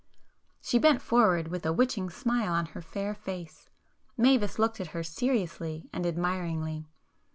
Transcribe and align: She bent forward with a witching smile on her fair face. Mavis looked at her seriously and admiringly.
She 0.63 0.79
bent 0.79 0.99
forward 0.99 1.49
with 1.49 1.63
a 1.63 1.71
witching 1.71 2.09
smile 2.09 2.53
on 2.53 2.65
her 2.73 2.81
fair 2.81 3.13
face. 3.13 3.69
Mavis 4.17 4.57
looked 4.57 4.79
at 4.81 4.87
her 4.97 5.03
seriously 5.03 5.87
and 5.93 6.07
admiringly. 6.07 6.87